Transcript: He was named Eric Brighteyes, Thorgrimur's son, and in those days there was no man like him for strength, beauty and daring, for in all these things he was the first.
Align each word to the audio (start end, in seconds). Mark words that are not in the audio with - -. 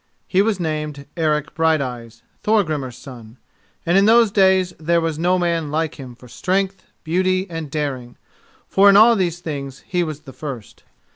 He 0.27 0.41
was 0.41 0.59
named 0.59 1.05
Eric 1.15 1.53
Brighteyes, 1.53 2.23
Thorgrimur's 2.43 2.97
son, 2.97 3.37
and 3.85 3.99
in 3.99 4.05
those 4.05 4.31
days 4.31 4.73
there 4.79 4.99
was 4.99 5.19
no 5.19 5.37
man 5.37 5.69
like 5.69 5.99
him 5.99 6.15
for 6.15 6.27
strength, 6.27 6.81
beauty 7.03 7.47
and 7.51 7.69
daring, 7.69 8.17
for 8.67 8.89
in 8.89 8.97
all 8.97 9.15
these 9.15 9.41
things 9.41 9.81
he 9.87 10.03
was 10.03 10.21
the 10.21 10.33
first. 10.33 10.81